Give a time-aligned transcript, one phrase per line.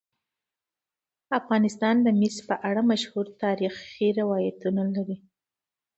[1.39, 5.17] افغانستان د مس په اړه مشهور تاریخی روایتونه لري.